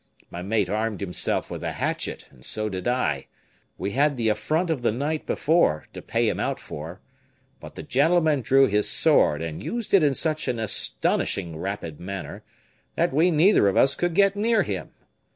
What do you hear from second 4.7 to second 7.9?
of the night before to pay him out for. But the